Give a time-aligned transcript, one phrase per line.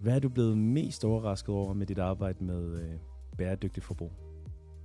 [0.00, 2.98] Hvad er du blevet mest overrasket over med dit arbejde med øh,
[3.38, 4.12] bæredygtig forbrug?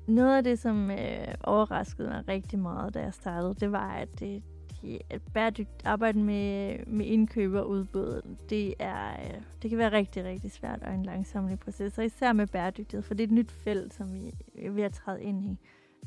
[0.08, 4.20] Noget af det, som øh, overraskede mig rigtig meget, da jeg startede, det var, at
[4.20, 4.44] det,
[4.82, 9.92] de, at bæredygtigt arbejde med, med indkøb og udbud, det, er, øh, det kan være
[9.92, 13.34] rigtig, rigtig svært og en langsommelig proces, og især med bæredygtighed, for det er et
[13.34, 15.58] nyt felt, som vi er ved at træde ind i.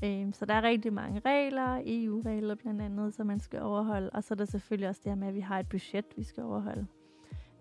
[0.04, 4.24] Øh, så der er rigtig mange regler, EU-regler blandt andet, som man skal overholde, og
[4.24, 6.42] så er der selvfølgelig også det her med, at vi har et budget, vi skal
[6.42, 6.86] overholde.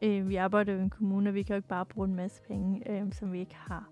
[0.02, 2.16] Øh, vi arbejder jo i en kommune, og vi kan jo ikke bare bruge en
[2.16, 3.90] masse penge, øh, som vi ikke har.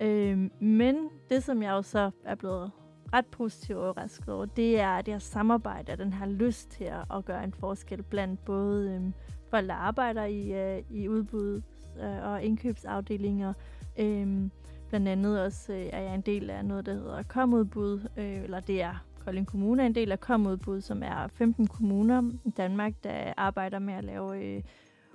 [0.00, 0.96] Øh, men
[1.30, 2.70] det, som jeg jo så er blevet
[3.12, 7.24] ret positivt overrasket over, det er det her samarbejde og den her lyst til at
[7.24, 9.12] gøre en forskel blandt både øh,
[9.50, 11.62] folk, der arbejder i, øh, i udbud
[12.02, 13.52] øh, og indkøbsafdelinger.
[13.98, 14.50] Øh,
[14.88, 18.60] blandt andet også øh, er jeg en del af noget, der hedder Komudbud, øh, eller
[18.60, 22.92] det er Kolding Kommune er en del af Komudbud, som er 15 kommuner i Danmark,
[23.04, 24.62] der arbejder med at lave øh,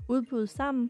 [0.08, 0.90] udbud sammen.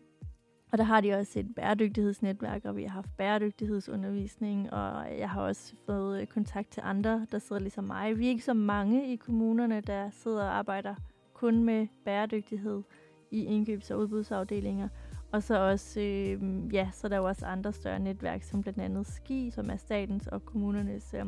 [0.72, 5.42] Og der har de også et bæredygtighedsnetværk, og vi har haft bæredygtighedsundervisning, og jeg har
[5.42, 8.18] også fået øh, kontakt til andre, der sidder ligesom mig.
[8.18, 10.96] Vi er ikke så mange i kommunerne, der sidder og arbejder
[11.34, 12.84] kun med bæredygtighed
[13.32, 14.88] i indkøbs- og udbudsafdelinger.
[15.32, 19.08] Og så også, øh, ja, så der jo også andre større netværk, som blandt andet
[19.08, 21.26] SKI, som er statens og kommunernes øh,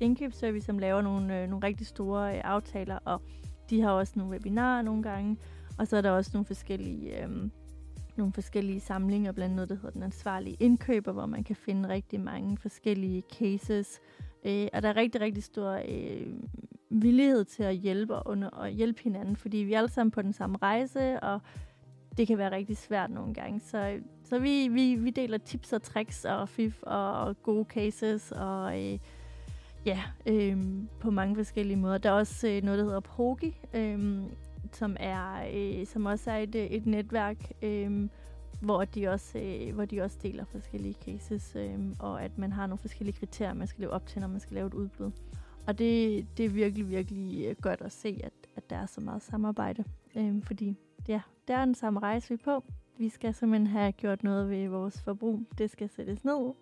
[0.00, 3.22] indkøbsservice, som laver nogle, øh, nogle rigtig store øh, aftaler, og
[3.70, 5.36] de har også nogle webinarer nogle gange,
[5.78, 7.30] og så er der også nogle forskellige, øh,
[8.16, 12.20] nogle forskellige samlinger, blandt andet der hedder den ansvarlige indkøber, hvor man kan finde rigtig
[12.20, 14.00] mange forskellige cases.
[14.44, 16.26] Øh, og der er rigtig, rigtig stor øh,
[16.90, 20.22] villighed til at hjælpe og, under, og hjælpe hinanden, fordi vi er alle sammen på
[20.22, 21.40] den samme rejse, og
[22.16, 23.60] det kan være rigtig svært nogle gange.
[23.60, 28.84] Så, så vi, vi, vi deler tips og tricks og fif og gode cases og
[28.84, 28.98] øh,
[29.86, 30.56] ja, øh,
[31.00, 31.98] på mange forskellige måder.
[31.98, 34.22] Der er også øh, noget, der hedder Progi, øh,
[34.76, 38.08] som, er, øh, som også er et, øh, et netværk, øh,
[38.60, 42.66] hvor, de også, øh, hvor de også deler forskellige cases, øh, og at man har
[42.66, 45.10] nogle forskellige kriterier, man skal leve op til, når man skal lave et udbud.
[45.66, 49.00] Og det, det er virkelig, virkelig øh, godt at se, at, at der er så
[49.00, 49.84] meget samarbejde,
[50.16, 50.76] øh, fordi
[51.08, 52.64] ja, det er den samme rejse, vi er på.
[52.98, 55.40] Vi skal simpelthen have gjort noget ved vores forbrug.
[55.58, 56.54] Det skal sættes ned,